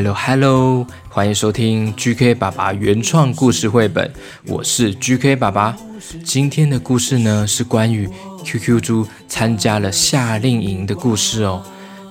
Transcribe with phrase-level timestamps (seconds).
[0.00, 4.10] Hello，Hello，欢迎收听 GK 爸爸原创故事绘本，
[4.46, 5.76] 我是 GK 爸爸。
[6.24, 8.08] 今天的故事呢，是关于
[8.42, 11.62] QQ 猪参加了夏令营的故事哦，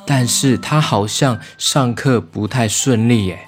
[0.05, 3.39] 但是他好像上课不太顺利耶。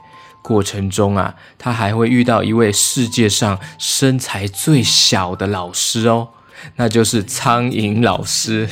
[0.42, 6.30] 过程中啊，他还会遇到一位世界上身材最小的老师哦，
[6.78, 8.68] 那就是苍蝇老师。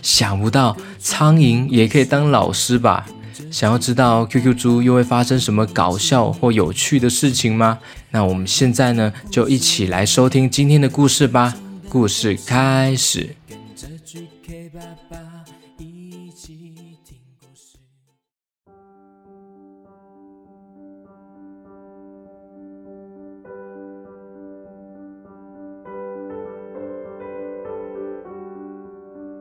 [0.00, 3.04] 想不到苍蝇也可以当老师吧？
[3.50, 7.78] 想要知道 QQ 猪又会发生什么搞笑或有趣的事情吗？
[8.10, 11.54] 那我们现在呢，就一起来收听今天的故事吧。
[11.88, 13.36] 故事开始。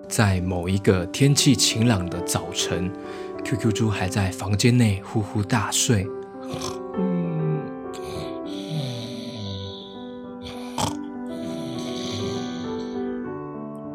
[0.10, 2.92] 在某一个天气晴朗的早晨
[3.44, 6.08] ，QQ 猪还在房间内呼呼大睡。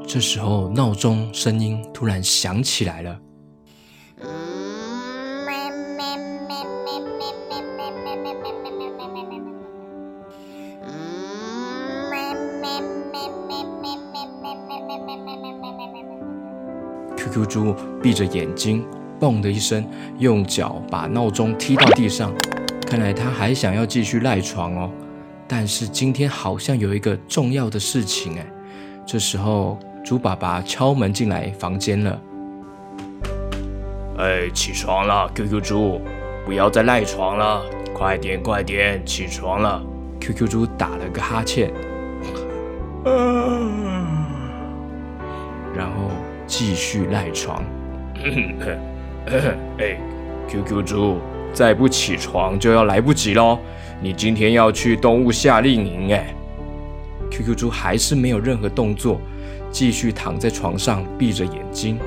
[0.06, 3.20] 这时候，闹钟声音突然响起来了。
[17.16, 18.86] QQ 猪闭着眼睛，
[19.20, 19.84] 嘣的一声，
[20.18, 22.32] 用脚把闹钟踢到地上。
[22.86, 24.90] 看来他还想要继续赖床哦。
[25.48, 28.46] 但是今天好像有一个重要的事情哎。
[29.04, 32.20] 这时候，猪爸爸敲门进来房间了。
[34.18, 36.00] 哎，起床了，QQ 猪，
[36.44, 37.62] 不要再赖床了，
[37.94, 39.82] 快点快点，起床了。
[40.20, 41.72] QQ 猪打了个哈欠，
[45.74, 46.10] 然后。
[46.48, 47.60] 继续赖床。
[49.78, 49.98] 哎
[50.48, 51.18] ，QQ 猪，
[51.52, 53.58] 再不起床就要来不及喽！
[54.00, 56.32] 你今天要去动物夏令营哎。
[57.30, 59.20] QQ 猪还是没有任何动作，
[59.70, 61.98] 继续躺在床上闭着眼睛。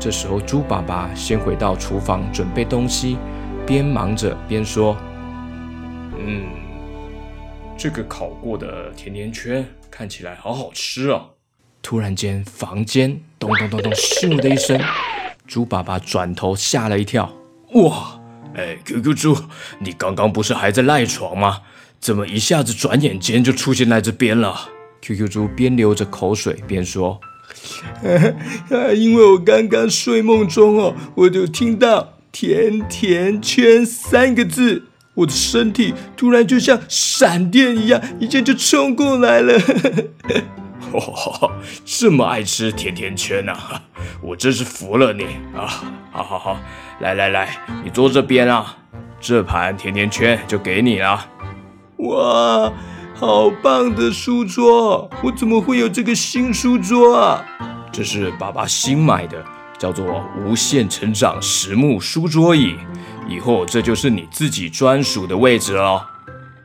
[0.00, 3.16] 这时候，猪爸爸先回到厨房准备东西，
[3.64, 4.96] 边忙着边说
[6.18, 6.42] ：“嗯，
[7.76, 11.26] 这个烤过的甜甜圈看起来好好吃啊。”
[11.80, 14.78] 突然间，房间咚咚咚咚，咻的一声，
[15.48, 17.32] 猪爸爸转头吓了一跳。
[17.72, 18.20] 哇！
[18.54, 19.36] 哎，QQ 猪，
[19.80, 21.62] 你刚刚不是还在赖床吗？
[22.00, 24.68] 怎么一下子转眼间就出现在这边了
[25.02, 27.20] ？QQ 猪边流着口水边说
[28.96, 34.84] ：“因为我刚刚睡梦中哦，我就听到‘甜甜圈’三个字，
[35.14, 39.58] 我的身体突然就像闪电一样，一下就冲过来了。”
[40.92, 41.52] 哦，
[41.84, 43.82] 这么爱吃甜甜圈呐、啊！
[44.22, 45.24] 我真是服了你
[45.56, 45.68] 啊！
[46.10, 46.56] 好好好，
[47.00, 48.76] 来来来，你坐这边啊，
[49.20, 51.26] 这盘甜甜圈就给你了。
[51.98, 52.72] 哇，
[53.14, 55.10] 好棒的书桌！
[55.22, 57.44] 我怎么会有这个新书桌啊？
[57.92, 59.44] 这是爸爸新买的，
[59.78, 62.76] 叫做“无限成长实木书桌椅”，
[63.28, 66.06] 以后这就是你自己专属的位置了。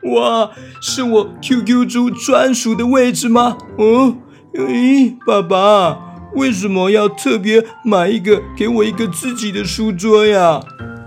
[0.04, 0.50] 哇，
[0.80, 3.56] 是我 QQ 猪专属的位置吗？
[3.78, 4.14] 哦，
[4.52, 5.98] 咦，爸爸，
[6.34, 10.60] 为什么要特别买一个给我一个自己的书桌呀？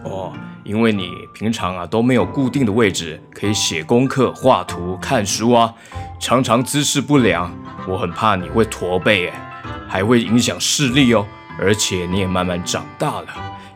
[0.03, 0.33] 哦，
[0.63, 5.73] 因为你平常啊都没有固定的位置可以写功课、画图、看书啊，
[6.19, 7.51] 常常姿势不良，
[7.87, 11.25] 我很怕你会驼背，哎，还会影响视力哦。
[11.59, 13.27] 而且你也慢慢长大了，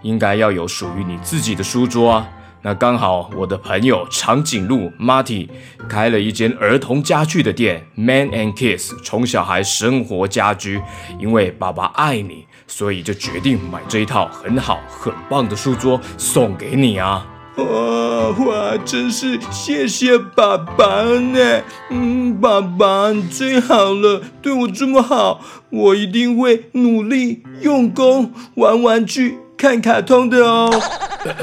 [0.02, 2.28] 应该要有属于你自己的书桌啊。
[2.64, 5.50] 那刚好，我的朋友长颈鹿 Marty
[5.90, 10.80] 开了一间儿童家具的店，Man and Kids 宠小孩生活家居。
[11.20, 17.26] 因为爸爸爱你，所以就决定买这一套很好很棒的书桌送给你啊！
[17.58, 17.66] 哇
[18.46, 21.64] 哇，真是谢谢爸爸呢！
[21.90, 25.42] 嗯，爸爸你最好了，对我这么好，
[25.72, 29.40] 我一定会努力用功玩玩具。
[29.62, 30.72] 看卡通的哦，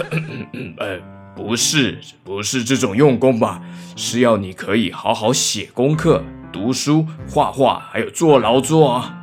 [0.79, 0.99] 呃，
[1.37, 3.63] 不是，不是这种用功吧？
[3.95, 9.15] 是要你可以好好写功课、读书、画画，还有做劳作啊。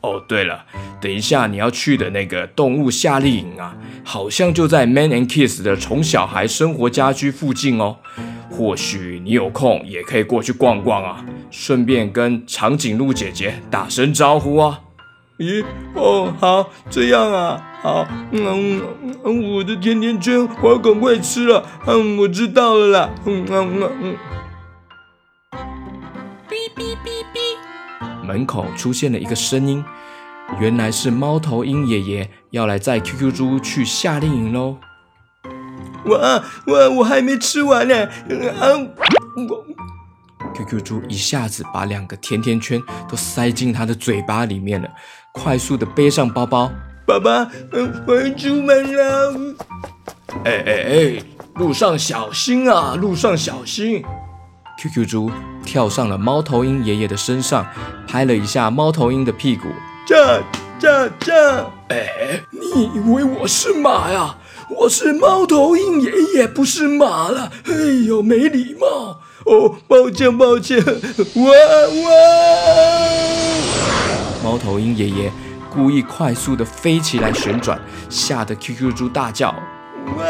[0.00, 0.64] 哦，对了，
[1.00, 3.72] 等一下你要去的那个动物夏令营啊，
[4.02, 7.98] 好像就在 Man and Kids 的宠小孩生活家居附近哦。
[8.50, 14.80] 或许你有空也可以过去逛逛啊，顺便跟长颈鹿姐姐打声招呼啊。
[15.42, 18.80] 咦，哦，好，这样啊，好，嗯
[19.24, 24.16] 嗯，我的甜甜圈我要赶快吃了，嗯，我知道了啦，嗯嗯嗯嗯。
[26.48, 29.84] 哔哔哔哔，门口出现了一个声音，
[30.60, 34.76] 原来是猫头鹰爷爷要来载 QQ 猪去夏令营喽。
[36.06, 36.18] 哇
[36.66, 38.06] 哇，我还没吃完呢，
[38.60, 38.78] 啊，
[39.48, 39.64] 我。
[40.54, 44.88] QQ 猪一下子把两个甜甜圈都塞进他的嘴巴里面了，
[45.32, 46.70] 快速的背上包包。
[47.06, 49.56] 爸爸，嗯，我要出门了。
[50.44, 51.22] 哎哎哎，
[51.54, 54.02] 路上小心啊，路上小心。
[54.78, 55.30] QQ 猪
[55.64, 57.66] 跳上了猫头鹰爷爷的身上，
[58.06, 59.68] 拍了一下猫头鹰的屁股。
[60.06, 60.42] 这
[60.78, 64.36] 这这，哎，你以为我是马呀？
[64.70, 67.52] 我是猫头鹰爷爷，不是马了。
[67.66, 67.72] 哎
[68.06, 69.20] 呦，没礼貌。
[69.44, 71.52] 哦，抱歉抱歉，哇
[72.04, 72.10] 哇！
[74.42, 75.32] 猫头鹰爷爷
[75.70, 80.24] 故意快速的飞起来旋转，吓得 QQ 猪大叫：哇，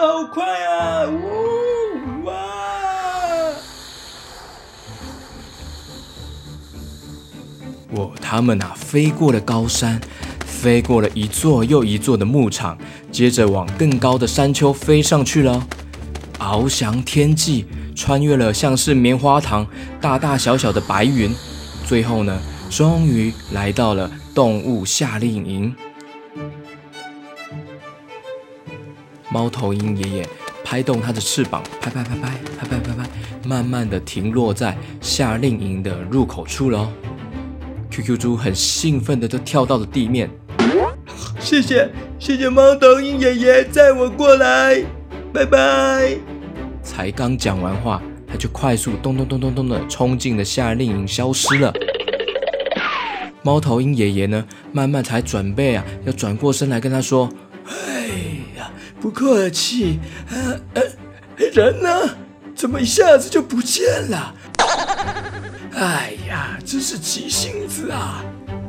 [0.00, 1.06] 好快啊！
[1.06, 2.32] 呜哇！
[7.94, 10.00] 哦，他们啊，飞过了高山，
[10.44, 12.76] 飞过了一座又一座的牧场，
[13.10, 15.66] 接着往更高的山丘飞上去了。
[16.38, 19.66] 翱翔天际，穿越了像是棉花糖
[20.00, 21.34] 大大小小的白云，
[21.86, 22.40] 最后呢，
[22.70, 25.74] 终于来到了动物夏令营。
[29.28, 30.28] 猫头鹰爷爷
[30.64, 33.10] 拍动它的翅膀，拍拍拍拍拍拍拍拍，
[33.44, 36.90] 慢慢的停落在夏令营的入口处喽。
[37.90, 40.30] QQ 猪很兴奋的就跳到了地面，
[41.40, 44.84] 谢谢谢谢猫头鹰爷爷载我过来，
[45.32, 46.16] 拜拜。
[46.82, 51.72] 才刚讲完话，他就快速咚咚咚咚咚的冲进了夏令营，消失了。
[53.42, 57.28] 猫头鹰爷爷呢，慢慢才准备啊，要转过身来跟他说
[57.66, 58.08] ：“哎
[58.58, 58.70] 呀，
[59.00, 60.00] 不客气。
[60.30, 60.82] 呃呃，
[61.52, 61.88] 人呢？
[62.54, 64.34] 怎么一下子就不见了？
[65.74, 68.24] 哎呀，真是急性子啊！”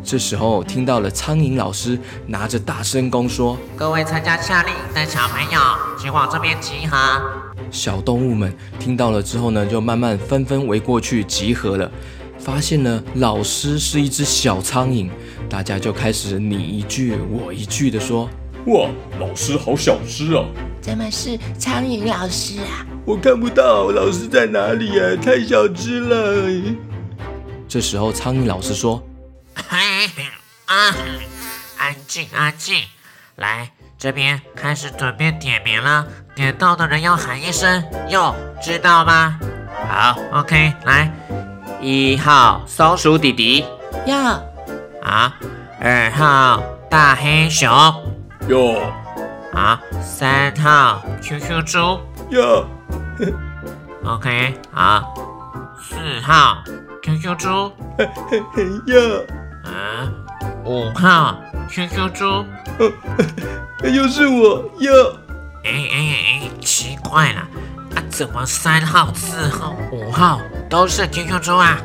[0.07, 5.59] 这时候听到了苍蝇老师拿着大声公说：“各位参加夏令营的小朋友，
[6.00, 6.98] 请往这边集合。”
[7.69, 11.92] 小动物们听到了之后呢，就慢慢纷纷围过去集合了。
[12.39, 15.09] 发现呢老师是一只小苍蝇，
[15.50, 18.30] 大家就开始你一句我一句的说
[18.68, 18.88] ：“哇，
[19.19, 20.45] 老师好小只啊！
[20.80, 22.88] 怎么是苍蝇老师啊？
[23.04, 26.50] 我看不到老师在哪里啊，太小只了。”
[27.68, 29.04] 这时候苍蝇老师说。
[29.69, 29.77] 嘿，
[30.65, 30.95] 啊，
[31.77, 32.81] 安静，安静，
[33.35, 36.07] 来这边开始准备点名了。
[36.33, 38.33] 点到的人要喊一声“哟”，
[38.63, 39.37] 知道吗？
[39.89, 41.11] 好，OK，来，
[41.81, 43.65] 一号松鼠弟弟，
[44.05, 44.15] 哟，
[45.01, 45.35] 啊，
[45.81, 47.69] 二号大黑熊，
[48.47, 48.81] 哟，
[49.53, 51.99] 啊，三号 QQ 猪，
[52.30, 52.65] 哟，
[54.06, 55.13] OK，好，
[55.81, 56.63] 四号
[57.03, 59.25] QQ 猪， 嘿嘿嘿，哟。
[59.68, 60.09] 啊，
[60.66, 62.45] 五号 QQ 猪，
[63.88, 64.92] 又是我又！
[65.64, 67.42] 哎哎哎，奇怪了，
[67.95, 71.78] 啊，怎么三号、四号、五号都是 QQ 猪啊？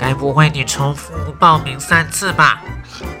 [0.00, 2.62] 该不会你重复报名三次吧？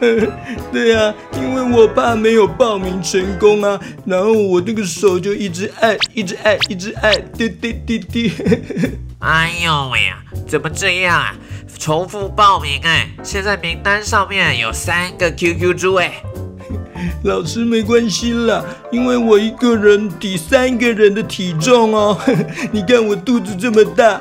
[0.72, 8.32] 对呀、啊，因为我怕没有报名成功啊，然后我那个手就一直按，一直按，一直按，滴滴滴滴。
[9.20, 10.16] 哎呦喂呀，
[10.48, 11.34] 怎么这样啊？
[11.78, 13.10] 重复报名哎！
[13.22, 16.12] 现在名单上面有三个 QQ 猪哎。
[17.24, 22.18] 老师没关系啦，因为我一个人抵三个人的体重哦。
[22.72, 24.20] 你看我肚子这么大。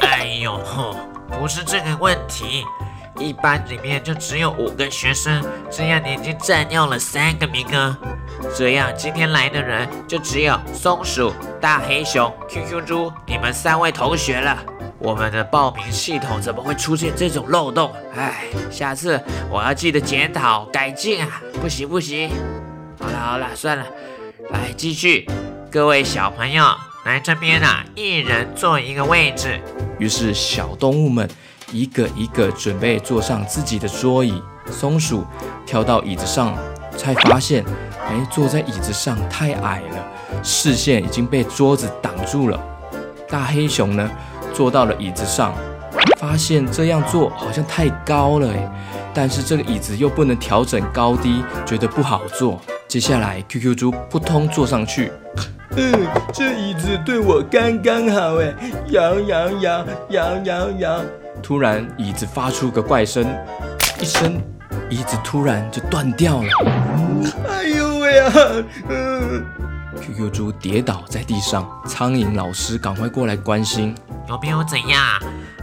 [0.00, 0.96] 哎呦吼，
[1.38, 2.64] 不是这个问题，
[3.18, 7.96] 一班里面就只有五个学生，这样你已经占用了三个名额。
[8.56, 14.56] 这样今天来的人就只有松鼠、大黑熊、QQ 猪，你们三位同学了。
[14.98, 17.92] 我们的报名系统怎么会出现这种漏洞？
[18.14, 19.20] 哎，下次
[19.50, 21.42] 我要记得检讨改进啊！
[21.60, 22.30] 不行不行，
[23.00, 23.84] 好了好了，算了，
[24.50, 25.28] 来继续，
[25.72, 26.64] 各位小朋友
[27.04, 29.60] 来这边啊，一人坐一个位置。
[29.98, 31.28] 于是小动物们
[31.72, 34.40] 一个一个准备坐上自己的桌椅。
[34.70, 35.24] 松鼠
[35.66, 36.56] 跳到椅子上，
[36.96, 37.64] 才发现，
[38.06, 42.60] 哎，坐在椅子上太矮了，视线已经被桌子挡住了。
[43.28, 44.08] 大黑熊呢？
[44.54, 45.52] 坐到了椅子上，
[46.20, 48.68] 发现这样做好像太高了诶，
[49.14, 52.60] 但是这个椅子又不能调整高低，觉得不好坐。
[52.88, 55.10] 接下来，QQ 猪扑通坐上去。
[55.76, 55.92] 嗯，
[56.32, 58.54] 这椅子对我刚刚好哎，
[58.88, 61.00] 摇摇摇摇摇摇。
[61.42, 63.26] 突然，椅子发出个怪声，
[64.00, 64.40] 一声，
[64.90, 66.48] 椅子突然就断掉了。
[67.48, 68.32] 哎呦喂啊！
[68.88, 69.44] 嗯
[70.00, 73.94] ，QQ 猪跌倒在地上，苍蝇老师赶快过来关心，
[74.28, 75.00] 有没有怎样？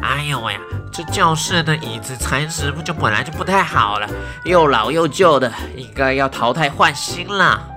[0.01, 0.59] 哎呦喂呀，
[0.93, 4.07] 这教室的椅子材质不就本来就不太好了，
[4.45, 7.45] 又老又旧的，应该要淘汰换新了。
[7.45, 7.67] 啊，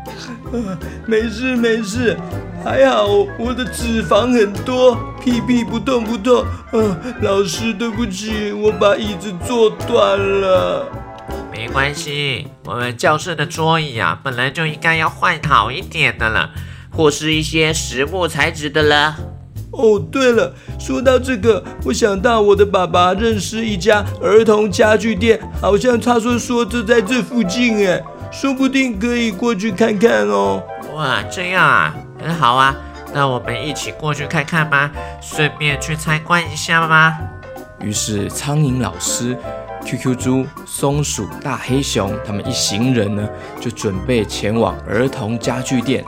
[1.06, 2.16] 没事没事，
[2.64, 3.06] 还好
[3.38, 6.44] 我的脂肪很多，屁屁不痛不痛。
[6.72, 10.86] 呃，老师对不起，我把椅子坐断了。
[11.50, 16.50] 没关系，我们教室的桌椅啊，本来就应该要换好一点的了，
[16.90, 19.16] 或是一些实木材质的了。
[19.72, 28.02] 哦，对了，说到这个，我想到我的爸爸认识一家儿童家具店，好像他说说就在这附近，哎。
[28.30, 30.62] 说不定可以过去看看哦。
[30.94, 32.74] 哇，这样啊，很好啊，
[33.12, 37.18] 那我们一起过去看看吧，顺便去参观一下吧。
[37.82, 39.36] 于是，苍蝇老师、
[39.84, 43.28] QQ 猪、松鼠、大黑熊他们一行人呢，
[43.60, 46.02] 就准备前往儿童家具店。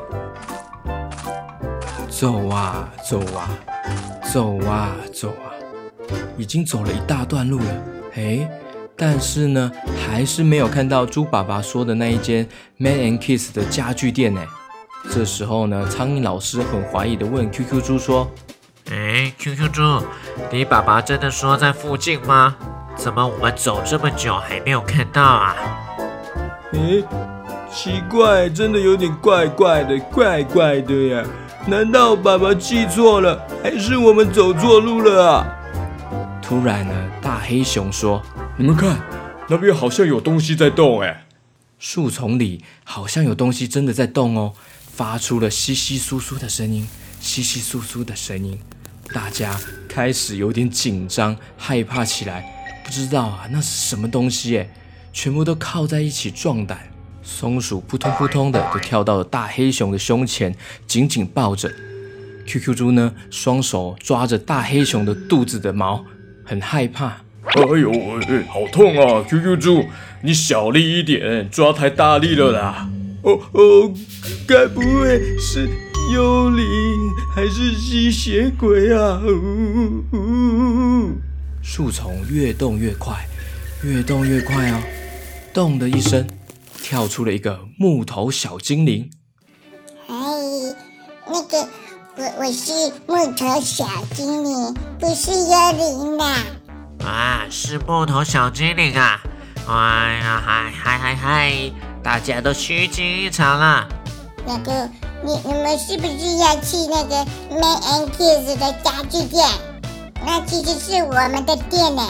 [2.25, 3.51] 走啊走啊，
[4.33, 5.53] 走啊走啊，
[6.39, 7.67] 已经走了一大段路了。
[8.15, 8.49] 诶。
[8.97, 9.71] 但是呢，
[10.09, 14.41] 还是没有看到猪爸爸说的那一间 Man and Kids 的家具店呢。
[15.11, 18.31] 这时候呢，苍蝇老师很怀疑的问 QQ 猪说
[18.91, 19.83] ：“哎，QQ 猪，
[20.51, 22.57] 你爸爸真的说在附近吗？
[22.97, 25.55] 怎么我们走这么久还没有看到啊？”
[26.73, 27.03] 哎，
[27.71, 31.23] 奇怪，真的有点怪怪的，怪怪的呀。
[31.67, 35.47] 难道爸爸记错了，还是我们走错路了啊？
[36.43, 38.23] 突然呢，大黑熊说。
[38.59, 39.01] 你们看，
[39.49, 41.25] 那边好像有东西在动哎！
[41.79, 44.53] 树丛里好像有东西真的在动哦，
[44.95, 46.87] 发出了窸窸窣窣的声音，
[47.23, 48.59] 窸窸窣窣的声音。
[49.15, 52.45] 大家开始有点紧张、害怕起来，
[52.85, 54.69] 不知道啊，那是什么东西哎？
[55.15, 56.79] 全部都靠在一起壮胆。
[57.25, 60.55] 松鼠扑通扑通的就跳到了大黑熊的胸前，
[60.87, 61.73] 紧紧抱着。
[62.47, 66.05] QQ 猪呢，双手抓着大黑熊的肚子的毛，
[66.45, 67.07] 很害怕。
[67.47, 67.91] 哎呦，
[68.29, 69.85] 哎，好痛啊！QQ 猪，
[70.23, 72.89] 你小力一点，抓太大力了啦！
[73.23, 73.95] 哦哦，
[74.47, 75.67] 该不会是
[76.13, 76.65] 幽灵
[77.35, 79.23] 还是吸血鬼啊？
[79.25, 81.13] 呜呜！
[81.63, 83.27] 树丛越动越快，
[83.83, 84.83] 越动越快哦！
[85.55, 86.27] 咚的一声，
[86.85, 89.11] 跳出了一个木头小精灵。
[90.07, 90.15] 哎，
[91.27, 91.67] 那个，
[92.17, 96.37] 我我是木头小精灵，不是幽灵啦。
[97.03, 99.19] 啊，是木头小精灵啊！
[99.67, 101.73] 哎呀，嗨嗨嗨嗨，
[102.03, 103.89] 大家都虚惊一场了。
[104.47, 104.87] 那个，
[105.25, 109.49] 你你们是不是要去那个 Man and Kids 的家具店？
[110.23, 112.07] 那其实是我们的店呢，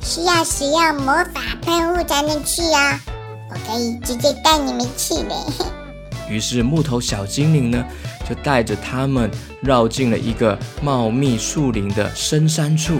[0.00, 3.13] 需要使用魔法喷雾才能去啊、哦。
[3.54, 5.46] 我可以直接带你们去的。
[6.28, 7.84] 于是木头小精灵呢，
[8.28, 9.30] 就带着他们
[9.60, 12.98] 绕进了一个茂密树林的深山处。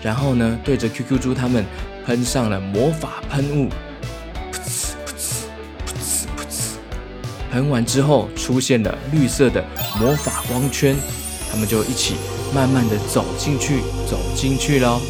[0.00, 1.64] 然后呢，对着 QQ 猪他们
[2.06, 3.68] 喷上了魔法喷雾，
[4.52, 5.46] 噗呲噗呲
[5.86, 9.64] 噗呲噗呲，喷完之后出现了绿色的
[9.98, 10.96] 魔法光圈，
[11.50, 12.14] 他们就一起
[12.54, 15.00] 慢慢的走进去，走进去喽。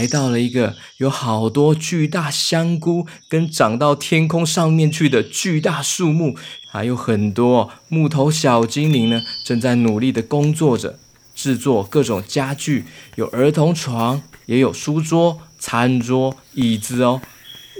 [0.00, 6.34] 来到了一个有好多巨大香菇跟长到天空上面去的巨大树木，
[6.70, 10.98] 还有很多木头小精灵呢，正在努力的工作着，
[11.34, 17.20] 制作各种家具，有儿童床，也有书桌、餐桌、椅子哦。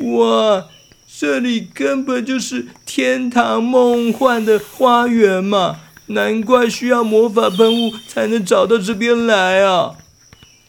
[0.03, 0.67] 哇，
[1.19, 5.81] 这里根本就是天堂梦幻的花园嘛！
[6.09, 9.95] 难怪需要魔法喷雾才能找到这边来啊！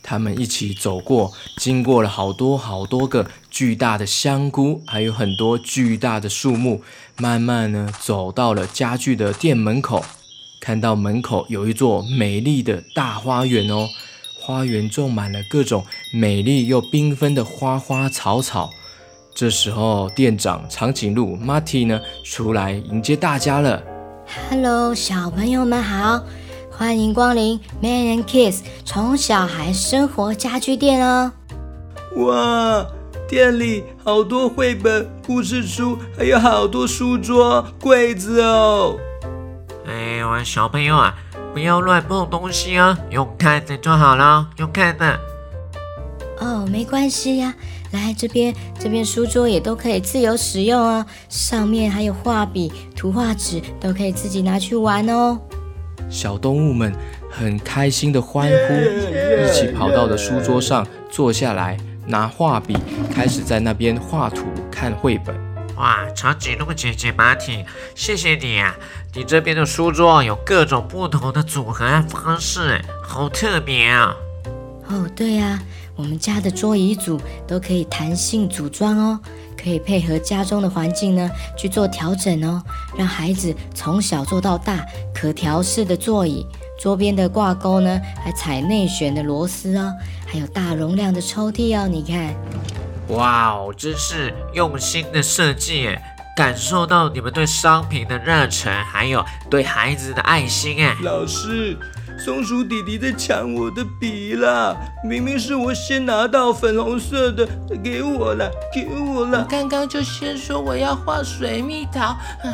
[0.03, 6.81] 他们一起走过，经过了好多好多个巨大的香菇，还有很多巨大的树木，
[7.17, 10.03] 慢慢呢走到了家具的店门口，
[10.59, 13.87] 看到门口有一座美丽的大花园哦，
[14.39, 18.71] 花园种满了各种美丽又缤纷的花花草草。
[19.33, 23.81] 这时候，店长长颈鹿 Marty 呢出来迎接大家了。
[24.49, 26.21] Hello，小朋友们好。
[26.81, 31.31] 欢迎光临 Man and Kids 宠小孩生活家具店哦！
[32.15, 32.83] 哇，
[33.29, 38.97] 店里好多绘本、故事书，还有好多书桌、柜子哦。
[39.85, 41.13] 哎呦，小朋友啊，
[41.53, 45.19] 不要乱碰东西哦，用看的就好了，用看的。
[46.39, 47.53] 哦，没关系呀，
[47.91, 55.37] 来这边，这边书桌也都可以自由使用哦，上面还有画笔、图画纸，都可以自己拿去玩哦。
[56.11, 56.93] 小动物们
[57.31, 62.77] 很开心的欢呼，一起跑到了书桌上坐下来，拿画笔
[63.11, 65.33] 开始在那边画图、看绘本。
[65.77, 67.65] 哇，长颈鹿姐姐马挺，
[67.95, 68.75] 谢谢你啊！
[69.15, 74.13] 你这边的书桌有各种不同的组合方式，好特别啊！
[74.89, 75.59] 哦，对呀，
[75.95, 79.19] 我们家的桌椅组都可以弹性组装哦，
[79.61, 82.61] 可以配合家中的环境呢去做调整哦，
[82.97, 86.45] 让孩子从小坐到大，可调式的座椅，
[86.79, 89.93] 桌边的挂钩呢还采内旋的螺丝哦，
[90.25, 92.33] 还有大容量的抽屉哦，你看，
[93.09, 96.01] 哇哦，真是用心的设计耶，
[96.35, 101.77] 感受到你们对商品的热忱，还有对孩子的爱心哎，老师。
[102.23, 104.77] 松鼠弟弟在抢我的笔啦！
[105.03, 107.47] 明明是我先拿到粉红色的，
[107.83, 109.39] 给我了，给我了。
[109.39, 112.53] 我刚刚就先说我要画水蜜桃，嗯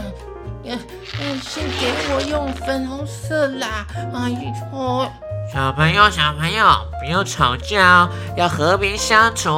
[0.63, 0.79] 嗯
[1.19, 3.85] 嗯，先给我用粉红色啦！
[4.13, 5.11] 哎呦，
[5.53, 6.65] 小朋友小朋友
[7.01, 9.49] 不要吵架哦，要和平相处。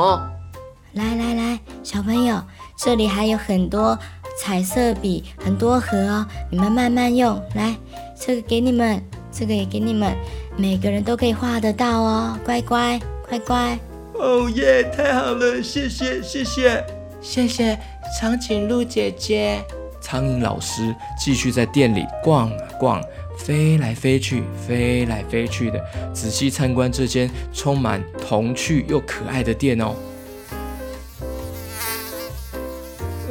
[0.94, 2.42] 来来来，小朋友，
[2.80, 3.96] 这里还有很多
[4.40, 7.40] 彩色笔，很多盒哦，你们慢慢用。
[7.54, 7.76] 来，
[8.20, 9.00] 这个给你们。
[9.40, 10.14] 这个也给你们，
[10.58, 13.80] 每个人都可以画得到哦，乖乖，乖乖。
[14.16, 16.84] 哦耶，太好了，谢谢，谢谢，
[17.22, 17.80] 谢谢
[18.20, 19.64] 长颈鹿姐姐。
[20.02, 23.02] 苍蝇老师继续在店里逛啊逛，
[23.38, 25.82] 飞来飞去，飞来飞去的，
[26.14, 29.96] 仔细参观这间充满童趣又可爱的店哦。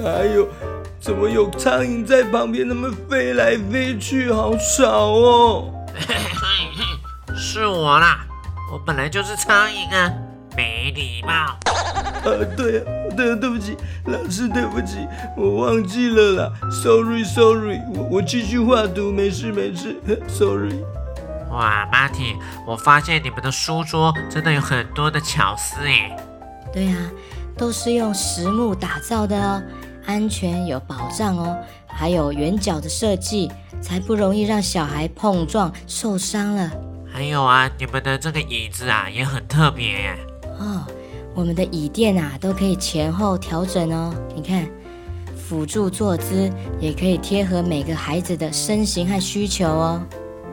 [0.02, 0.48] 哎呦，
[0.98, 5.74] 怎么有苍蝇在旁边那么飞来飞去，好吵哦！
[7.37, 8.26] 是我啦，
[8.72, 10.12] 我本来就是苍蝇啊，
[10.56, 11.56] 没礼貌。
[12.24, 12.84] 呃、啊，对啊，
[13.16, 15.06] 对啊，对不起，老师，对不起，
[15.37, 19.96] 我忘记了啦，sorry，sorry，我我继续画图，没事没事，
[20.28, 20.74] sorry。
[21.50, 26.14] 哇，马挺，我发现你们的书桌真的有很多的巧思耶。
[26.72, 26.96] 对啊，
[27.56, 29.62] 都是用实木打造的哦，
[30.08, 31.56] 安全有保障哦。
[31.86, 33.50] 还有圆角的设计，
[33.82, 36.70] 才不容易让小孩碰撞受伤了。
[37.12, 40.18] 还有啊，你们的这个椅子啊也很特别耶。
[40.58, 40.82] 哦，
[41.34, 44.14] 我们的椅垫啊都可以前后调整哦。
[44.34, 44.66] 你看，
[45.36, 50.00] 辅助坐姿也可以贴合每个孩子的身形和需求哦。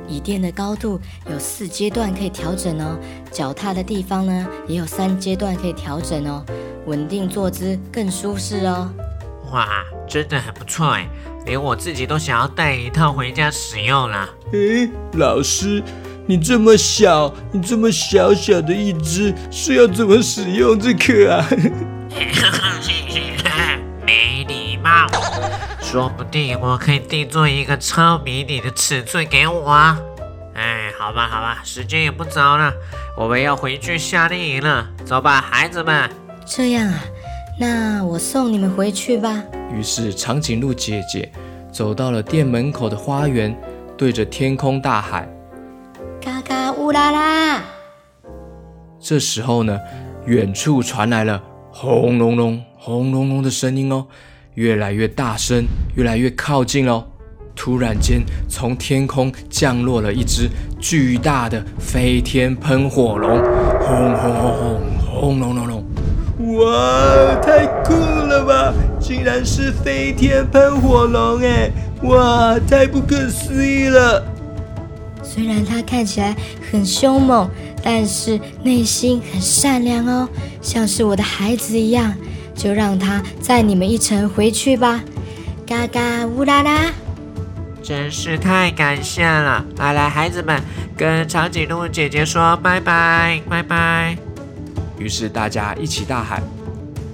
[0.08, 1.00] 椅垫的高度
[1.32, 2.98] 有四阶段可以调整哦，
[3.32, 6.44] 脚踏的地方呢也有三阶段可以调整哦，
[6.88, 8.90] 稳定坐姿更舒适哦。
[9.56, 11.08] 哇，真的很不错哎。
[11.46, 14.28] 连我自己都想要带一套回家使用了。
[14.52, 15.82] 诶，老师，
[16.28, 21.48] 你这么小，你这么小小的一只，是要怎么使用这个啊？
[24.06, 25.08] 没礼貌，
[25.82, 29.98] 说不定我可以定做一个超迷你的尺寸给我啊。
[30.54, 32.74] 哎，好吧，好吧，时间也不早了，
[33.16, 34.90] 我们要回去夏令营了。
[35.06, 36.10] 走吧，孩子们。
[36.46, 37.00] 这样啊，
[37.58, 39.42] 那我送你们回去吧。
[39.74, 41.32] 于是，长颈鹿姐姐
[41.72, 43.56] 走到了店门口的花园，
[43.98, 45.30] 对着天空大喊
[46.20, 47.64] ：“嘎嘎乌拉拉！”
[49.00, 49.80] 这时候呢，
[50.26, 51.42] 远处传来了
[51.72, 54.06] 轰隆隆、轰隆隆的声音哦，
[54.56, 55.64] 越来越大声，
[55.96, 57.06] 越来越靠近哦。
[57.56, 63.42] 突然间，从天空降落了一只巨大的飞天喷火龙，
[63.80, 65.55] 轰轰轰轰，轰隆隆隆。
[66.58, 68.74] 哇，太酷了吧！
[69.00, 71.72] 竟然是飞天喷火龙哎！
[72.04, 74.24] 哇，太不可思议了。
[75.24, 76.36] 虽然它看起来
[76.72, 77.50] 很凶猛，
[77.84, 80.28] 但是内心很善良哦，
[80.62, 82.14] 像是我的孩子一样。
[82.56, 85.04] 就让它载你们一程回去吧。
[85.68, 86.90] 嘎嘎乌拉拉！
[87.84, 89.66] 真是太感谢了！
[89.78, 90.62] 来来，孩子们，
[90.96, 94.25] 跟长颈鹿姐姐说拜拜，拜拜。
[94.98, 96.42] 于是大家一起大喊：“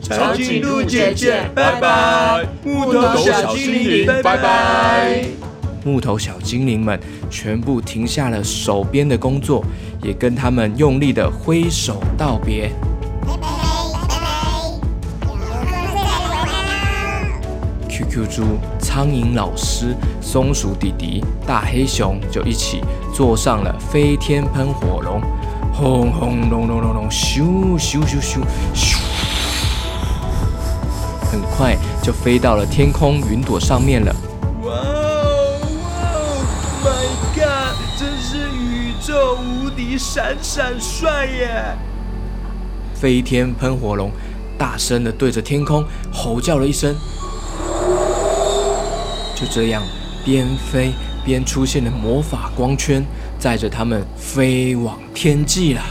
[0.02, 2.46] 长颈鹿姐姐，拜拜！
[2.64, 5.26] 木头小精灵，拜拜！”
[5.84, 9.66] 木头小精灵们全部停下了手边的工作，
[10.04, 12.72] 也跟他们用力的挥手道别。
[13.26, 14.28] 拜拜拜拜！
[15.26, 16.54] 有空再来玩啦
[17.90, 18.44] ！QQ 猪、
[18.80, 25.20] 苍蝇老师、松鼠弟弟、大黑熊就一起坐上了飞天喷火龙。
[25.82, 27.42] 轰轰隆隆隆隆，咻
[27.80, 28.38] 咻咻咻
[28.76, 29.00] 咻！
[31.32, 34.16] 很快就飞到了天空云朵上面了。
[34.62, 36.46] 哇哦哇哦
[36.84, 37.76] ，My God！
[37.98, 41.76] 真是宇宙无敌闪闪帅耶！
[42.94, 44.12] 飞天喷火龙
[44.60, 46.96] 大声的对着天空吼叫了一声，
[49.34, 49.82] 就这样
[50.24, 50.94] 边飞
[51.26, 53.04] 边出现了魔法光圈，
[53.42, 55.82] 载着他们飞往天际了。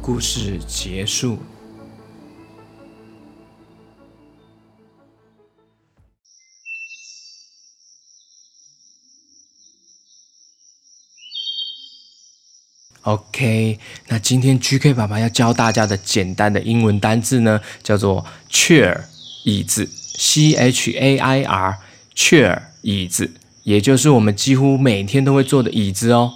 [0.00, 1.36] 故事结束。
[13.06, 19.02] OK，那今天 GK 爸爸要教大家的简单的英文单字呢，叫做 chair
[19.44, 19.88] 椅子
[20.18, 21.78] ，C H A I R
[22.16, 23.30] chair 椅子，
[23.62, 26.32] 也就是我们几乎每天都会坐的椅子哦。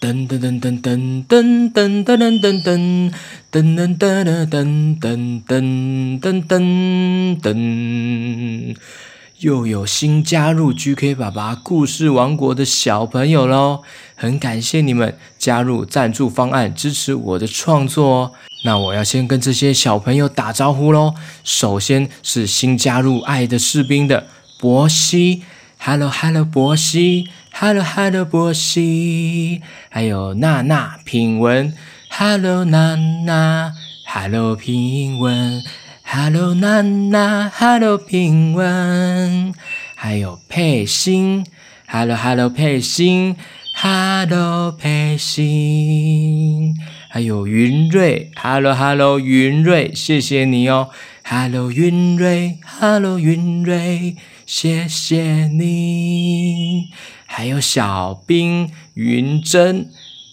[0.00, 3.10] 噔噔噔噔噔噔噔噔噔噔噔
[3.50, 8.76] 噔噔噔噔噔噔噔噔，
[9.40, 13.80] 又有新加入 GK 爸爸故事王国的小朋友喽！
[14.14, 18.32] 很感谢你们加入赞助方案，支持我的创作哦。
[18.64, 21.14] 那我要先跟这些小朋友打招呼喽。
[21.42, 24.26] 首先是新加入爱的士兵的
[24.58, 25.42] 博西
[25.78, 27.28] ，Hello Hello 博西。
[27.52, 31.74] Hello Hello 波西，还有娜娜品文
[32.10, 33.72] ，Hello 娜娜
[34.06, 35.60] ，Hello 品文
[36.12, 39.54] ，Hello 娜娜，Hello 品文，
[39.94, 41.46] 还有佩欣
[41.86, 43.36] ，Hello Hello 佩欣
[43.76, 46.74] ，Hello 佩欣，
[47.08, 50.90] 还有云瑞，Hello Hello 云瑞，谢谢你哦
[51.22, 56.88] ，Hello 云瑞，Hello 云瑞，谢谢你。
[57.26, 59.88] 还有小兵云珍，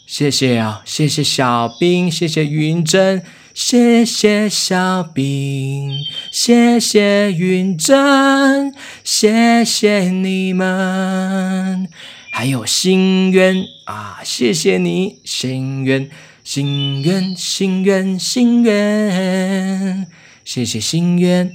[0.07, 3.21] 谢谢啊，谢谢小兵，谢谢云珍，
[3.59, 5.89] 谢谢小兵，
[6.31, 8.71] 谢谢云珍，
[9.03, 11.89] 谢谢你们。
[12.31, 16.07] 还有心愿啊，谢谢你，心愿，
[16.43, 20.05] 心愿，心愿，心愿，
[20.45, 21.51] 谢谢心愿。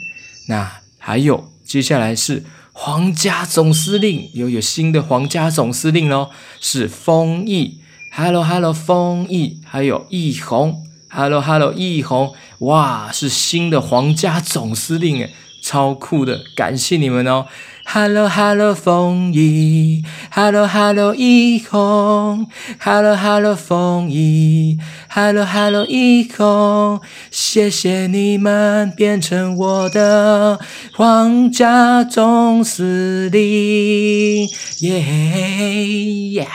[0.48, 2.42] 那还有，接下来是。
[2.72, 7.78] 皇家总司令又有新的皇家总司令喽，是丰毅
[8.10, 10.82] ，Hello Hello，丰毅，还有易红
[11.14, 17.46] ，Hello Hello，易红，哇，是新的皇家总司令诶，超酷的，感谢你们哦。
[17.84, 22.46] Hello Hello，丰毅，Hello Hello，易红
[22.78, 24.78] ，Hello Hello，丰毅
[25.10, 30.60] ，Hello Hello，易红，谢谢你们变成我的
[30.94, 34.48] 皇家总司令，
[34.80, 36.46] 耶呀！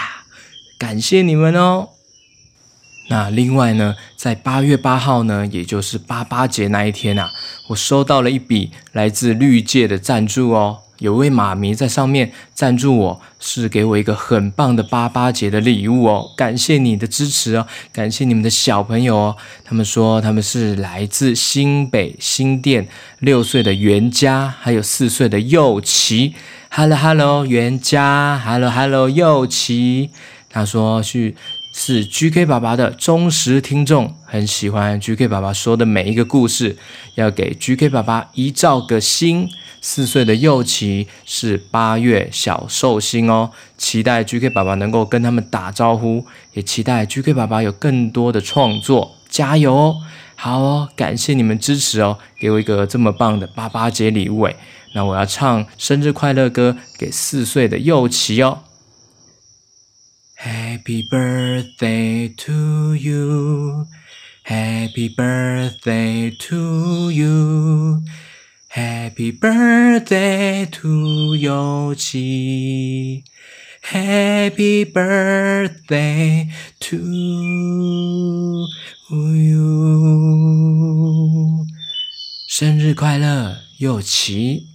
[0.79, 1.96] 感谢你们哦。
[3.09, 7.31] 那另外呢，在八月八号呢，也就是八八节那一天啊，
[7.67, 10.79] 我收到了一笔来自绿界的赞助哦。
[10.99, 19.37] 有位妈咪在上面赞助我，是给我一个很棒的八八节的礼物哦，感谢你的支持哦，感谢你们的小朋友哦。
[19.63, 22.87] 他们说他们是来自新北新店
[23.19, 26.33] 六岁的袁家，还有四岁的佑琪。
[26.69, 30.09] Hello Hello，袁家，Hello Hello，佑琪。
[30.49, 31.35] 他说是
[31.79, 36.75] 是 GK 爸爸的忠实听众，很喜欢 GK 爸爸说的每一个故事，
[37.13, 39.47] 要给 GK 爸爸一兆个心。
[39.79, 49.95] 四岁的幼琪是八月小寿星哦，期待 GK 爸爸能够跟他们打招呼，也期待 GK 爸爸有更多的创作，加油哦！
[50.35, 54.55] 好哦，感谢你们支持哦，给我一个这么棒的八八节礼物诶，
[54.95, 58.63] 那我要唱生日快乐歌给四岁的幼琪哦。
[60.36, 63.86] Happy birthday to you,
[64.44, 68.02] Happy birthday to you.
[68.68, 73.22] Happy birthday to 佑琪，
[73.82, 76.48] Happy birthday
[76.80, 76.96] to
[79.44, 79.66] you，
[82.48, 84.65] 生日快乐，佑琪。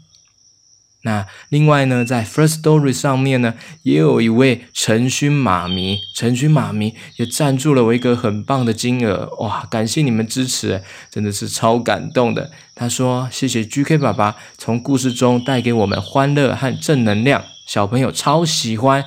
[1.05, 12.53] 那另外呢，在 First Story 上面呢，也有一位陈勋妈咪，陈勋妈咪也赞助了我一个很棒的金额，哇，感谢你们支持，真的是超感动的。
[12.77, 19.05] 他说：“谢谢 GK 爸爸从故事中带给我们欢乐和正能量，小朋友超喜欢，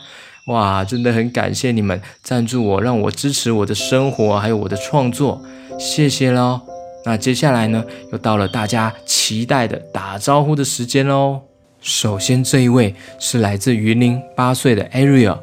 [0.47, 5.41] 哇，真的很感谢你们赞助我，让我支持我的生活还有我的创作，
[5.79, 6.61] 谢谢喽。
[7.05, 11.43] 那接下来呢，又到了大家期待的打招呼的时间喽。”
[11.85, 15.37] 首先这一位是来自榆林八岁的 Ariel，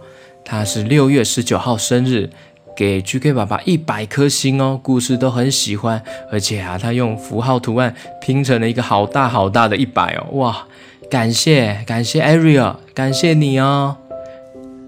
[0.44, 2.30] 他是六月十九号生日。
[2.74, 6.02] 给 GK 爸爸一百颗星哦，故事都很喜欢，
[6.32, 10.66] 而且啊，他用符号图案拼成了一个好大好大的一百哦，哇，
[11.08, 13.98] 感谢感谢 Ariel，感谢你哦。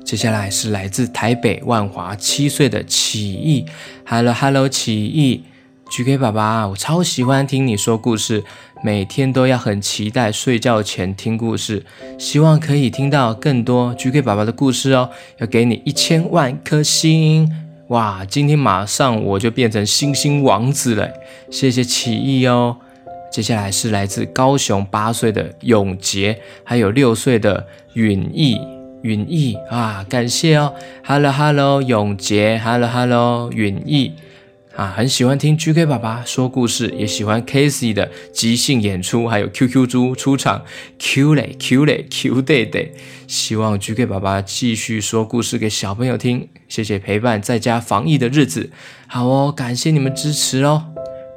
[0.02, 3.66] 接下来是来自台北万华七岁的启义
[4.06, 5.44] ，Hello Hello 启艺
[5.90, 8.42] ，GK 爸爸，我超喜欢听你说故事，
[8.84, 11.82] 每天都要很期待睡觉前听故事，
[12.18, 17.50] 希望可以听到更多 GK 爸爸的故事哦，要给你一千万颗星。
[17.88, 21.08] 哇，今天马上我就变成星星王子了，
[21.50, 22.76] 谢谢启艺哦。
[23.32, 28.60] 接下来是来自高雄八岁的永杰，还有六岁的允义，
[29.00, 30.74] 允义啊，感谢哦。
[31.02, 34.12] Hello Hello，永杰，Hello Hello，允义。
[34.76, 40.64] 啊，很喜欢听 GK 爸爸说故事，也喜欢 Casey 的即兴演出，还有 QQ 猪出场
[40.98, 42.88] ，Q 嘞 Q 嘞 Q 弟弟，
[43.28, 48.70] 希望 GK 爸爸继续说故事给小朋友听，谢谢陪伴在家防疫的日子，
[49.06, 50.86] 好哦，感谢你们支持哦。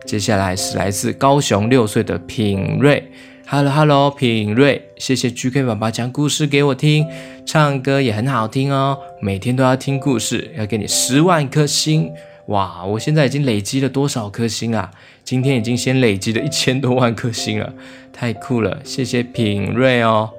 [0.08, 3.12] 接下来是来自高雄六岁的品瑞
[3.46, 7.06] ，Hello Hello，品瑞，谢谢 GK 爸爸讲故事给我听，
[7.46, 12.10] 唱歌也很好听哦，每天都要听故事，要给你十万颗星。
[12.48, 14.92] 哇，我现在已经累积了多少颗星啊？
[15.24, 17.74] 今天已经先累积了一千多万颗星了，
[18.14, 18.80] 太酷了！
[18.86, 20.30] 谢谢品瑞哦。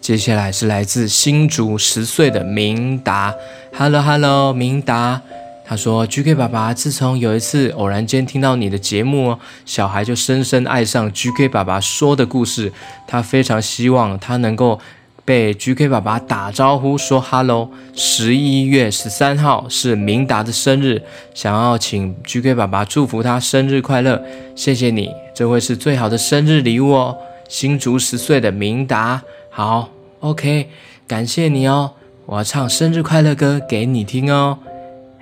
[0.00, 3.34] 接下来是来自新竹十岁的明达
[3.72, 5.22] ，Hello Hello，明达。
[5.66, 12.72] 他说：“GK 爸爸，自从有一次偶然间听到你的节目哦，小孩就深深爱上 GK 爸爸说的故事。
[13.08, 14.78] 他非常希望他能够。”
[15.24, 17.70] 被 GK 爸爸打招呼说 “hello”。
[17.94, 24.22] 十一月十三号是明达的生日，想要请 GK 爸爸祝福他生日快乐。
[24.54, 27.16] 谢谢你，这会是最好的生日礼物哦。
[27.48, 30.68] 新竹十岁的明达，好，OK，
[31.06, 31.92] 感谢你哦。
[32.26, 34.58] 我要唱生日快乐歌给你听哦。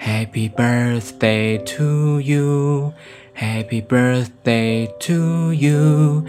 [0.01, 2.93] Happy birthday to you,
[3.37, 6.25] Happy birthday to you.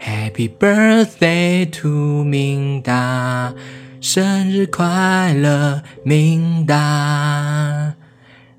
[0.00, 3.52] Happy birthday to 明达，
[4.00, 7.94] 生日快乐，明达，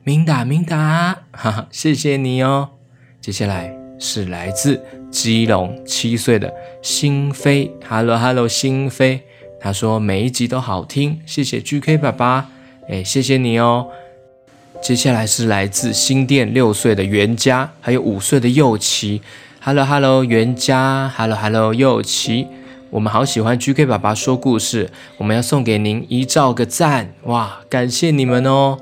[0.03, 2.69] 明达，明达，哈哈，谢谢你哦。
[3.21, 9.23] 接下来是来自基隆七岁的新飞，Hello Hello，新飞，
[9.61, 12.49] 他说每一集都好听，谢谢 GK 爸爸，
[12.89, 13.87] 哎，谢谢你哦。
[14.81, 19.21] 接下来是来自新店六岁的袁家，还有五岁的佑琪。
[19.69, 22.47] Hello，Hello，袁家，Hello，Hello，佑琪，
[22.89, 28.79] 我们好喜欢 GK 爸爸说故事，我们要送给您一兆个赞，哇，感谢你们哦。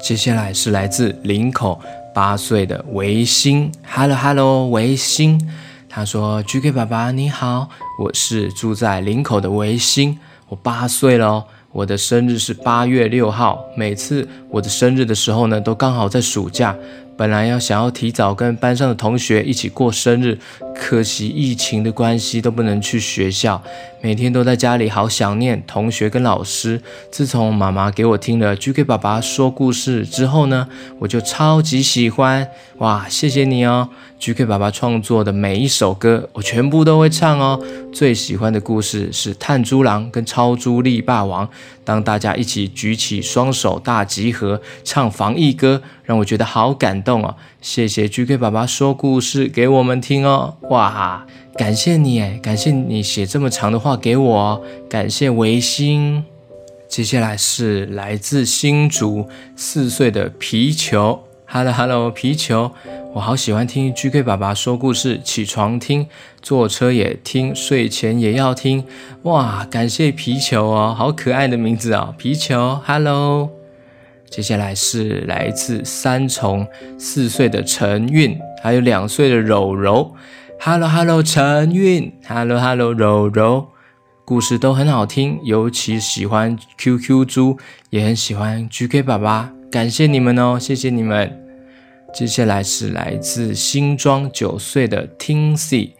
[0.00, 1.80] 接下来是来自林口
[2.14, 5.40] 八岁的维新，Hello，Hello，维新，
[5.88, 11.44] 他说 GK 爸爸你好，我是住在林口的维新，我八岁了哦。
[11.72, 16.76] 我的生日是八月六号，每次我的生日的时候呢，都刚好在暑假。
[17.22, 20.36] 本来要想要提早跟班上的同学一起过生日，
[20.74, 23.62] 可惜疫情的关系都不能去学校，
[24.00, 26.82] 每天都在家里，好想念同学跟老师。
[27.12, 30.66] 自从妈妈给我听了 GK 爸爸说故事之后呢，
[30.98, 32.48] 我就超级喜欢。
[32.78, 37.64] 哇，谢谢你哦，GK 爸爸创作的每一首歌我全部都会唱哦。
[37.92, 41.48] 最喜欢的故事是炭猪郎跟超猪力霸王。
[41.84, 47.34] 当大家一起举起双手大集合唱防疫歌，让我觉得好感动哦！
[47.60, 50.56] 谢谢 GK 爸爸说故事给我们听哦！
[50.70, 56.24] 哇，感谢你诶，感谢你写这么长的话给我，感谢维新。
[56.88, 62.72] 接下来是来自新竹四岁的皮球，Hello Hello 皮球。
[63.12, 66.06] 我好喜欢听 GK 爸爸说故事，起床听，
[66.40, 68.82] 坐车也听，睡前也要听。
[69.24, 73.50] 哇，感谢皮球哦，好可爱的名字、哦，皮球，Hello。
[74.30, 76.66] 接下来是来自三重
[76.98, 80.14] 四岁的陈韵，还有两岁的柔柔
[80.58, 83.66] ，Hello Hello 陈韵，Hello Hello 柔柔，
[84.24, 87.58] 故事都很好听，尤其喜欢 QQ 猪，
[87.90, 91.41] 也很喜欢 GK 爸爸，感谢你们哦，谢谢你们。
[92.12, 95.92] 接下来是来自新庄九岁的 Tinsy，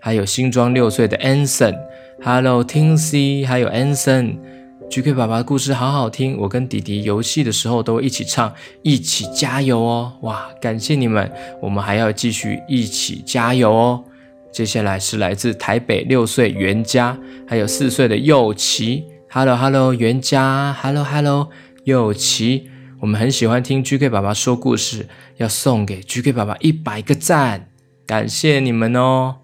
[0.00, 1.76] 还有新庄六岁的 Anson。
[2.24, 8.52] Hello Tinsy，还有 Anson，GK 爸爸的故事好好听，我跟弟弟游戏的时候都会一起唱，
[8.82, 10.14] 一起加油哦！
[10.22, 14.02] 哇，感谢你们，我们还要继续一起加油哦。
[14.50, 19.04] 接下来是来自台北六岁袁家，还有四岁的佑琪。
[19.30, 21.50] Hello Hello 袁家，Hello Hello
[21.84, 22.70] 佑琪。
[23.00, 25.06] 我们很喜欢听 GK 爸爸说故事，
[25.36, 27.68] 要送给 GK 爸爸一百个赞，
[28.04, 29.36] 感谢你们哦。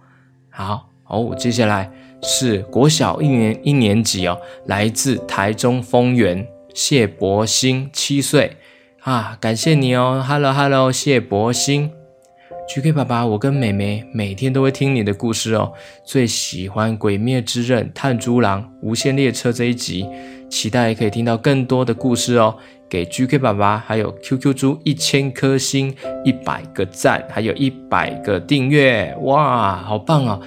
[0.50, 1.88] 好，哦，接下来
[2.20, 8.56] 是国小一年一年级哦，来自台中丰原，谢博兴七岁
[9.02, 11.92] 啊，感谢你哦，Hello Hello，谢博兴
[12.68, 15.72] ，GK 爸爸，我跟妹妹每天都会听你的故事哦，
[16.04, 20.04] 最喜欢《鬼灭之刃》、炭珠狼、无限列车这一集，
[20.50, 22.56] 期待可以听到更多的故事哦。
[22.88, 25.94] 给 GK 爸爸还有 QQ 猪一千颗星、
[26.24, 30.40] 一百个赞，还有一百个订阅，哇，好棒哦！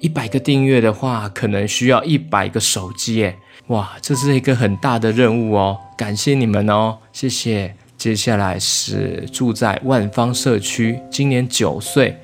[0.00, 3.36] 一百个订阅的话，可能需要一百个手机耶，
[3.68, 7.74] 哇，这是一个很大的任务哦，感谢你们哦，谢谢。
[7.96, 12.14] 接下来是住在万方社区，今年九岁，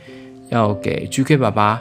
[0.51, 1.81] 要给 GK 爸爸。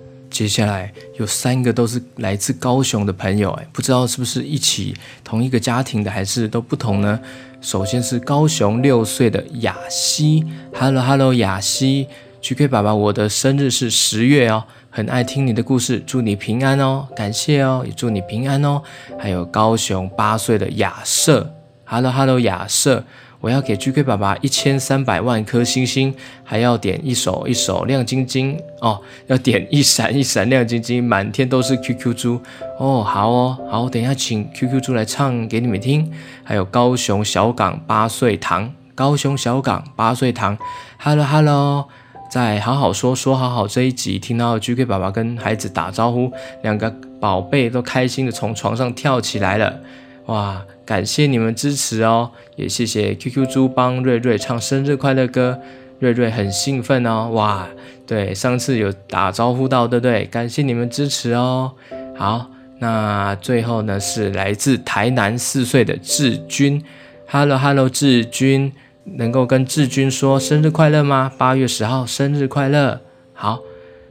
[0.31, 7.19] 接下来有三个都是来自高雄的朋友，哎，不知道是不是一起同一个家庭的，还是都不同呢？
[7.59, 12.07] 首先是高雄六岁的雅西，Hello Hello，雅西
[12.41, 18.81] ，GK 爸爸，我的生日是十月哦，很爱听你的故事，祝你平安哦，感谢哦，也祝你平安哦。
[19.19, 23.03] 还有高雄八岁的亚瑟，Hello Hello，亚瑟。
[23.41, 32.39] 我要给 GK 爸爸一千三百万颗星星，还要点一首一首亮晶晶哦，要点一闪一闪亮晶晶，满天都是 QQ 猪
[32.77, 36.11] 哦，好哦，好，等一下请 QQ 猪来唱给你们听。
[36.43, 40.55] 还有高雄小港八岁堂，高雄小港八岁堂
[40.99, 41.89] ，Hello Hello，
[42.29, 49.79] 在好好说说好好这一集，听到 GK 爸爸跟孩子打招呼，两个宝贝都开心的从床上跳起来了。
[50.27, 55.57] 哇，感谢你们支持哦，也谢谢 QQ 猪帮瑞瑞唱生日快乐歌，
[55.99, 57.29] 瑞瑞很兴奋哦。
[57.31, 57.65] 哇，
[58.05, 60.25] 对，上次有打招呼到，对不对？
[60.25, 61.71] 感谢你们支持哦。
[62.17, 66.83] 好，那最后呢是来自台南四岁的志军
[67.25, 68.73] ，Hello Hello，志军，
[69.05, 71.31] 能够跟志军说生日快乐吗？
[71.37, 72.99] 八月十号生日快乐。
[73.31, 73.61] 好，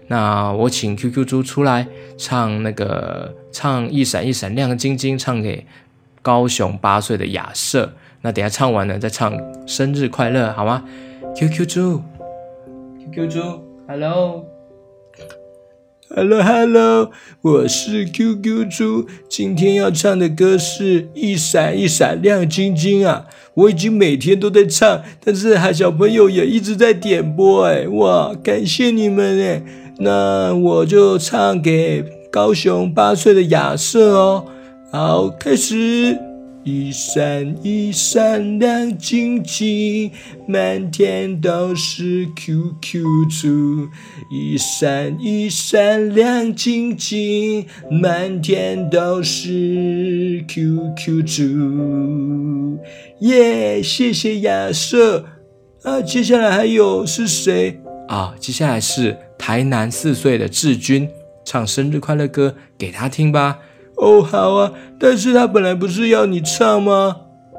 [0.07, 5.67] 那我请 QQ 猪出来唱那个唱一闪一闪亮晶晶，唱给。
[6.23, 9.33] 高雄八岁的亚瑟，那等下唱完了再唱
[9.67, 10.85] 生日快乐，好吗
[11.35, 12.03] ？QQ 猪
[12.99, 13.41] ，QQ 猪
[13.89, 14.43] ，Hello，Hello
[16.43, 23.27] Hello，我是 QQ 猪，今天要唱的歌是一闪一闪亮晶晶啊！
[23.55, 29.63] 我已经每天都在唱，但是还小朋友也一直在点播，哎，哇，感谢你们哎！
[29.99, 34.45] 那我就唱给高雄八岁的亚瑟哦。
[34.93, 36.19] 好，开始！
[36.65, 40.11] 一闪一闪亮晶晶，
[40.49, 43.89] 满天都是 QQ 猪。
[44.33, 52.79] 一闪一闪亮晶晶，满天都是 QQ 猪。
[53.21, 55.25] 耶，谢谢亚瑟。
[55.85, 57.81] 啊，接下来还有是谁？
[58.09, 61.09] 啊，接下来是台南四岁的志军，
[61.45, 63.61] 唱生日快乐歌给他听吧。
[64.01, 67.17] 哦，好啊，但是他本来不是要你唱吗？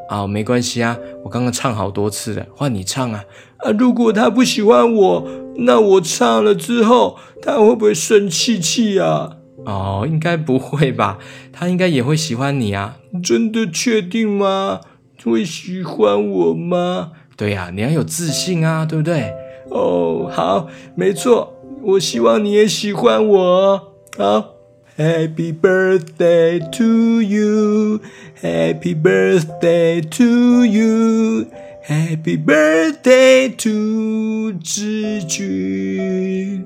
[0.10, 3.24] 啊，没关系啊，我刚刚唱好多次了，换你唱啊。
[3.58, 5.28] 啊，如果他不喜欢我，
[5.58, 9.38] 那我唱了之后，他会不会生气气啊？
[9.66, 11.20] 哦，应该不会吧，
[11.54, 12.98] 他应该也会喜欢你啊。
[13.24, 14.82] 真的确定吗？
[15.24, 17.12] 会喜欢我吗？
[17.38, 19.32] 对呀，你要有自信啊，对不对？
[19.70, 23.94] 哦，好，没错，我希望你也喜欢我。
[24.18, 24.56] 好。
[24.97, 28.01] Happy birthday to you,
[28.41, 31.47] Happy birthday to you,
[31.85, 36.65] Happy birthday to 志军，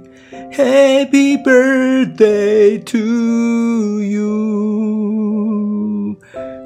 [0.53, 4.21] Happy birthday to you。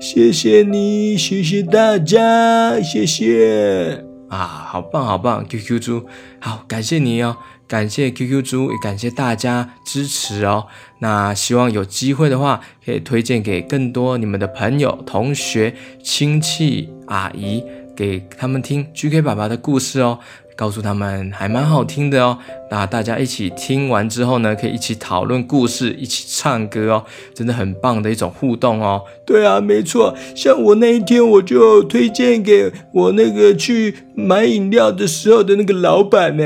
[0.01, 6.05] 谢谢你，谢谢大家，谢谢啊，好棒好棒，QQ 猪，
[6.41, 7.39] 好，感谢你哦。
[7.70, 10.66] 感谢 QQ 猪，也感谢大家支持哦。
[10.98, 17.64] 那希望有机会的话，可以推荐给更多你们的朋友、同学、亲戚、阿姨，
[17.96, 20.18] 给他们听 GK 爸爸的故事哦。
[20.58, 22.38] 告诉他们还蛮好听的哦。
[22.70, 29.04] 那大家一起听完之后呢，可以一起讨论故事，一起唱歌哦，真的很棒的一种互动哦。
[29.26, 30.18] 对啊，没错。
[30.36, 36.44] 像我那一天，我就推荐给我那个去买饮料的时候的那个老板呢。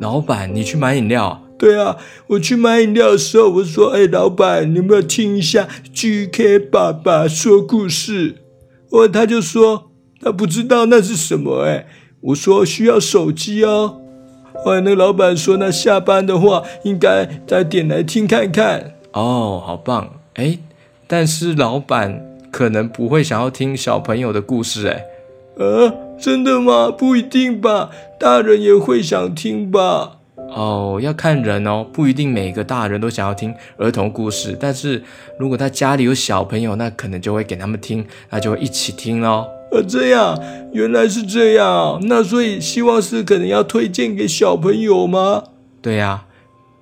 [0.00, 1.42] 老板，你去买饮料？
[1.58, 1.98] 对啊，
[2.28, 8.36] 我去买饮料的时候，我说：“哎，老板，你有没有听一下 GK 爸爸说故事？”
[8.90, 9.90] 我他就说
[10.20, 11.86] 他不知道那是什么哎，
[12.22, 14.00] 我说需要手机哦。
[14.64, 18.94] 后来那个老板说，那下班的话应该再点来听看看。
[19.12, 20.58] 哦，好棒哎！
[21.06, 25.04] 但是老板可能不会想要听小朋友的故事哎。
[25.56, 26.90] 呃，真的吗？
[26.90, 30.18] 不一定吧，大人也会想听吧。
[30.36, 34.56] 哦，要看人哦，不一定每个大人都想要听儿童故事。
[34.60, 35.02] 但是
[35.38, 39.48] 如果他家里有小朋友，那可能就会给他们听，那就会一起听咯。
[39.72, 40.36] 呃，这样，
[40.72, 42.00] 原来是这样。
[42.02, 45.44] 那所以希望是可能要推荐给小朋友吗？
[45.80, 46.24] 对呀。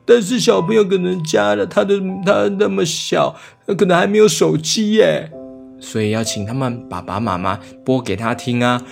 [0.07, 3.36] 但是小朋友可能家的他的他那么小，
[3.66, 5.30] 他可能还没有手机耶。
[5.78, 8.82] 所以要请他们爸爸妈妈播给他听啊。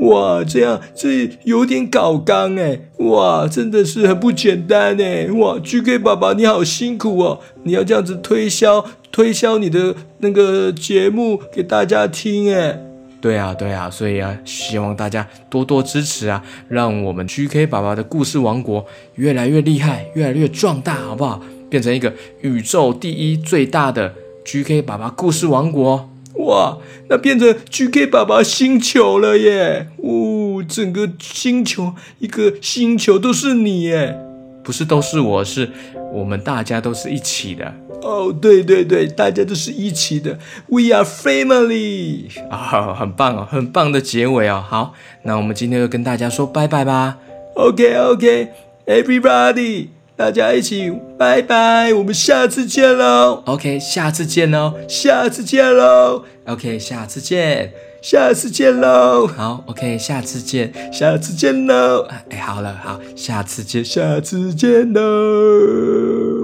[0.00, 2.78] 哇，这样这有点搞纲哎！
[2.98, 5.26] 哇，真的是很不简单哎！
[5.32, 12.78] 哇，GK 爸爸你好辛苦哦，你要这样子推销推销你的那个节目给大家听哎。
[13.20, 18.84] 对啊，对啊，所以啊，希望大家多多支持啊，让我们 GK 爸爸的故事王国
[19.14, 21.42] 越来越厉害，越来越壮大，好不好？
[21.68, 26.08] 变成一个宇宙第一最大的 GK 爸爸故事王国。
[26.38, 26.78] 哇，
[27.08, 29.88] 那变成 GK 爸爸星球了耶！
[29.98, 34.18] 呜、哦，整个星球一个星球都是你耶，
[34.62, 35.70] 不是都是我，是
[36.12, 37.74] 我们大家都是一起的。
[38.02, 44.62] 哦，对对对，大家都是一起的，We are family 啊、哦，很棒哦，很棒的结尾哦。
[44.66, 47.18] 好，那我们今天就跟大家说拜拜吧。
[47.54, 49.95] OK OK，Everybody。
[50.16, 53.42] 大家一起拜拜，我们下次见喽。
[53.44, 56.24] OK，下次见喽，下次见喽。
[56.46, 59.26] OK，下次见，下次见喽。
[59.26, 62.06] 好，OK，下次见，下次见喽。
[62.30, 66.35] 哎，好了，好，下次见，下次见喽。